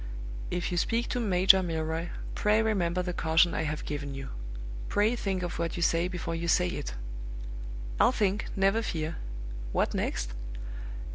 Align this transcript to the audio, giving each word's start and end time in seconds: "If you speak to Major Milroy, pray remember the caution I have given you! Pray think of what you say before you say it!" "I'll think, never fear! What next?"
"If 0.49 0.71
you 0.71 0.79
speak 0.79 1.09
to 1.09 1.19
Major 1.19 1.61
Milroy, 1.61 2.09
pray 2.33 2.63
remember 2.63 3.03
the 3.03 3.13
caution 3.13 3.53
I 3.53 3.65
have 3.69 3.85
given 3.85 4.15
you! 4.15 4.29
Pray 4.89 5.15
think 5.15 5.43
of 5.43 5.59
what 5.59 5.77
you 5.77 5.83
say 5.83 6.07
before 6.07 6.33
you 6.33 6.47
say 6.47 6.69
it!" 6.69 6.95
"I'll 7.99 8.11
think, 8.11 8.47
never 8.55 8.81
fear! 8.81 9.17
What 9.73 9.93
next?" 9.93 10.33